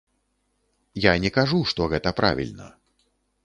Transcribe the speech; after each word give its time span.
Я 1.03 1.13
не 1.27 1.31
кажу, 1.37 1.61
што 1.73 1.81
гэта 1.95 2.17
правільна. 2.21 2.67